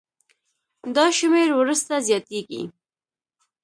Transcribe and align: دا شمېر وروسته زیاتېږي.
دا 0.95 1.05
شمېر 1.17 1.49
وروسته 1.55 1.93
زیاتېږي. 2.07 2.61